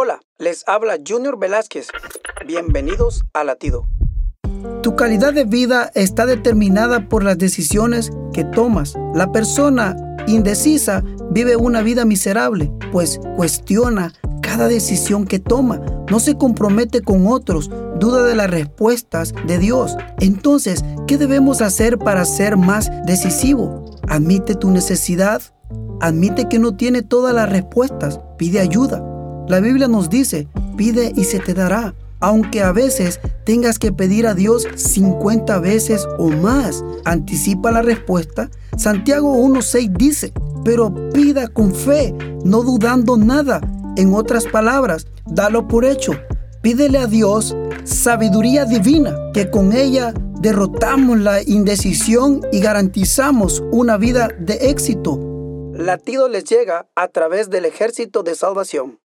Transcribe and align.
Hola, 0.00 0.20
les 0.38 0.62
habla 0.68 0.96
Junior 1.04 1.40
Velázquez. 1.40 1.88
Bienvenidos 2.46 3.24
a 3.34 3.42
Latido. 3.42 3.88
Tu 4.80 4.94
calidad 4.94 5.32
de 5.32 5.42
vida 5.42 5.90
está 5.92 6.24
determinada 6.24 7.08
por 7.08 7.24
las 7.24 7.36
decisiones 7.36 8.12
que 8.32 8.44
tomas. 8.44 8.94
La 9.12 9.32
persona 9.32 9.96
indecisa 10.28 11.02
vive 11.32 11.56
una 11.56 11.82
vida 11.82 12.04
miserable, 12.04 12.70
pues 12.92 13.18
cuestiona 13.34 14.12
cada 14.40 14.68
decisión 14.68 15.26
que 15.26 15.40
toma, 15.40 15.80
no 16.08 16.20
se 16.20 16.38
compromete 16.38 17.02
con 17.02 17.26
otros, 17.26 17.68
duda 17.98 18.22
de 18.22 18.36
las 18.36 18.48
respuestas 18.48 19.34
de 19.48 19.58
Dios. 19.58 19.96
Entonces, 20.20 20.84
¿qué 21.08 21.18
debemos 21.18 21.60
hacer 21.60 21.98
para 21.98 22.24
ser 22.24 22.56
más 22.56 22.88
decisivo? 23.04 23.84
Admite 24.06 24.54
tu 24.54 24.70
necesidad, 24.70 25.42
admite 26.00 26.48
que 26.48 26.60
no 26.60 26.76
tiene 26.76 27.02
todas 27.02 27.34
las 27.34 27.50
respuestas, 27.50 28.20
pide 28.38 28.60
ayuda. 28.60 29.07
La 29.48 29.60
Biblia 29.60 29.88
nos 29.88 30.10
dice, 30.10 30.46
pide 30.76 31.12
y 31.16 31.24
se 31.24 31.40
te 31.40 31.54
dará. 31.54 31.94
Aunque 32.20 32.62
a 32.62 32.72
veces 32.72 33.20
tengas 33.44 33.78
que 33.78 33.92
pedir 33.92 34.26
a 34.26 34.34
Dios 34.34 34.66
50 34.74 35.58
veces 35.60 36.06
o 36.18 36.28
más, 36.28 36.84
anticipa 37.04 37.70
la 37.70 37.80
respuesta. 37.80 38.50
Santiago 38.76 39.34
1.6 39.36 39.96
dice, 39.96 40.32
pero 40.64 40.92
pida 41.12 41.48
con 41.48 41.74
fe, 41.74 42.14
no 42.44 42.62
dudando 42.62 43.16
nada. 43.16 43.60
En 43.96 44.14
otras 44.14 44.44
palabras, 44.46 45.06
dalo 45.26 45.66
por 45.66 45.84
hecho. 45.84 46.12
Pídele 46.60 46.98
a 46.98 47.06
Dios 47.06 47.56
sabiduría 47.84 48.66
divina, 48.66 49.16
que 49.32 49.48
con 49.48 49.72
ella 49.72 50.12
derrotamos 50.40 51.18
la 51.18 51.40
indecisión 51.40 52.42
y 52.52 52.60
garantizamos 52.60 53.62
una 53.70 53.96
vida 53.96 54.28
de 54.38 54.54
éxito. 54.68 55.18
Latido 55.72 56.28
les 56.28 56.44
llega 56.44 56.86
a 56.94 57.08
través 57.08 57.48
del 57.48 57.64
ejército 57.64 58.22
de 58.22 58.34
salvación. 58.34 58.98